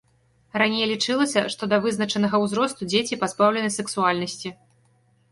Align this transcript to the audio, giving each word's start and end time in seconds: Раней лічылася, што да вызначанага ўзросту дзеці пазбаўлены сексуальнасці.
Раней 0.59 0.85
лічылася, 0.91 1.41
што 1.55 1.63
да 1.73 1.77
вызначанага 1.83 2.39
ўзросту 2.45 2.87
дзеці 2.93 3.19
пазбаўлены 3.25 3.69
сексуальнасці. 3.77 4.49